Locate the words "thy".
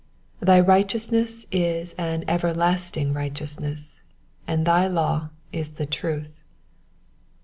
0.47-0.67, 4.65-4.87